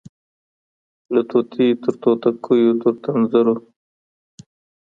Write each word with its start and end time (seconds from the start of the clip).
له 1.13 1.21
طوطي 1.31 1.67
تر 1.83 1.93
توتکیو 2.03 2.71
تر 2.81 2.93
تنزرو 3.03 3.55